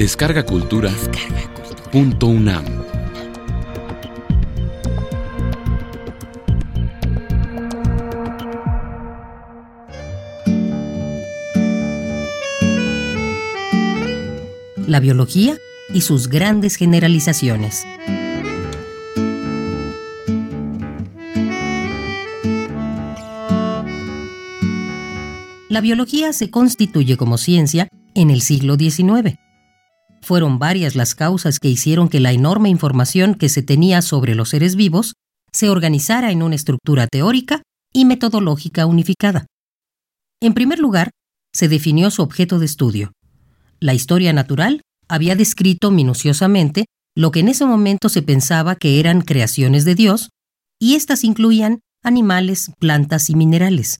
[0.00, 0.90] Descarga Cultura.
[1.92, 2.64] Punto UNAM.
[14.86, 15.58] La biología
[15.92, 17.84] y sus grandes generalizaciones.
[25.68, 29.38] La biología se constituye como ciencia en el siglo XIX.
[30.22, 34.50] Fueron varias las causas que hicieron que la enorme información que se tenía sobre los
[34.50, 35.14] seres vivos
[35.52, 37.62] se organizara en una estructura teórica
[37.92, 39.46] y metodológica unificada.
[40.40, 41.10] En primer lugar,
[41.52, 43.12] se definió su objeto de estudio.
[43.80, 49.22] La historia natural había descrito minuciosamente lo que en ese momento se pensaba que eran
[49.22, 50.30] creaciones de Dios,
[50.80, 53.98] y éstas incluían animales, plantas y minerales.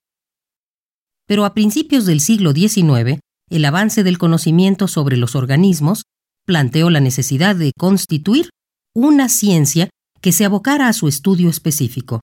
[1.27, 3.19] Pero a principios del siglo XIX,
[3.51, 6.03] el avance del conocimiento sobre los organismos
[6.47, 8.49] planteó la necesidad de constituir
[8.95, 9.89] una ciencia
[10.21, 12.21] que se abocara a su estudio específico.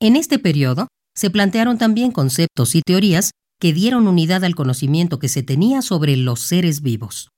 [0.00, 5.28] En este periodo, se plantearon también conceptos y teorías que dieron unidad al conocimiento que
[5.28, 7.28] se tenía sobre los seres vivos.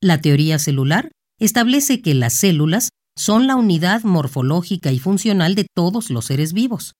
[0.00, 6.10] La teoría celular establece que las células son la unidad morfológica y funcional de todos
[6.10, 6.94] los seres vivos.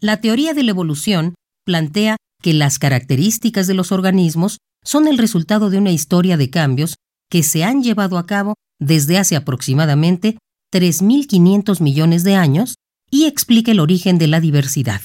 [0.00, 1.34] La teoría de la evolución
[1.68, 6.94] plantea que las características de los organismos son el resultado de una historia de cambios
[7.30, 10.38] que se han llevado a cabo desde hace aproximadamente
[10.72, 12.76] 3.500 millones de años
[13.10, 15.02] y explica el origen de la diversidad.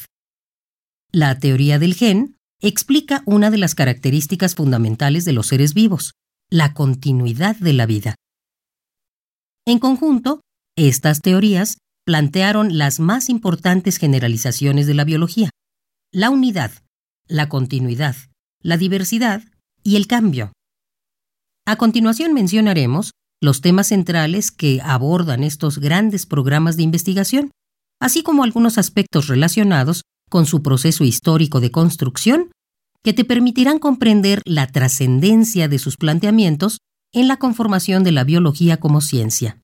[1.12, 6.14] La teoría del gen explica una de las características fundamentales de los seres vivos,
[6.50, 8.16] la continuidad de la vida.
[9.66, 10.40] En conjunto,
[10.78, 15.50] estas teorías plantearon las más importantes generalizaciones de la biología,
[16.14, 16.72] la unidad,
[17.28, 18.16] la continuidad,
[18.62, 19.44] la diversidad
[19.82, 20.54] y el cambio.
[21.66, 27.50] A continuación mencionaremos los temas centrales que abordan estos grandes programas de investigación,
[28.00, 32.52] así como algunos aspectos relacionados con su proceso histórico de construcción
[33.04, 36.78] que te permitirán comprender la trascendencia de sus planteamientos
[37.12, 39.63] en la conformación de la biología como ciencia.